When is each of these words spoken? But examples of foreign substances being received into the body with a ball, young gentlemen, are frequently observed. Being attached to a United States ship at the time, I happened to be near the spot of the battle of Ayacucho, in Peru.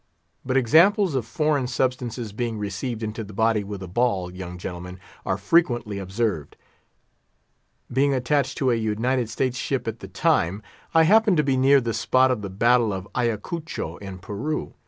But 0.43 0.57
examples 0.57 1.13
of 1.13 1.27
foreign 1.27 1.67
substances 1.67 2.33
being 2.33 2.57
received 2.57 3.03
into 3.03 3.23
the 3.23 3.33
body 3.33 3.63
with 3.63 3.83
a 3.83 3.87
ball, 3.87 4.31
young 4.33 4.57
gentlemen, 4.57 4.99
are 5.27 5.37
frequently 5.37 5.99
observed. 5.99 6.57
Being 7.93 8.11
attached 8.11 8.57
to 8.57 8.71
a 8.71 8.75
United 8.77 9.29
States 9.29 9.59
ship 9.59 9.87
at 9.87 9.99
the 9.99 10.07
time, 10.07 10.63
I 10.95 11.03
happened 11.03 11.37
to 11.37 11.43
be 11.43 11.55
near 11.55 11.79
the 11.81 11.93
spot 11.93 12.31
of 12.31 12.41
the 12.41 12.49
battle 12.49 12.91
of 12.91 13.07
Ayacucho, 13.15 13.97
in 13.97 14.17
Peru. 14.17 14.73